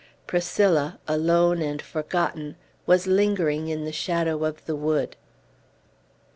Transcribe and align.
Priscilla, 0.25 0.97
alone 1.07 1.61
and 1.61 1.79
forgotten, 1.79 2.55
was 2.87 3.05
lingering 3.05 3.67
in 3.67 3.85
the 3.85 3.91
shadow 3.91 4.43
of 4.45 4.65
the 4.65 4.75
wood. 4.75 5.15